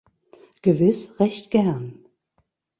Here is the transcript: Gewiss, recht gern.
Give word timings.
Gewiss, 0.63 1.19
recht 1.19 1.51
gern. 1.51 2.03